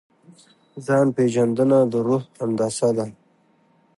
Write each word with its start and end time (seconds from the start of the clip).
ځان 0.85 1.07
پېژندنه 1.15 1.77
د 1.91 1.93
روح 2.07 2.23
هندسه 2.41 2.89
ده. 2.97 3.05